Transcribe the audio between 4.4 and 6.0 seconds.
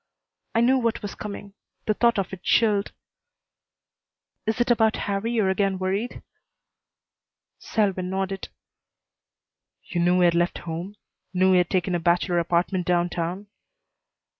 "Is it about Harrie you are again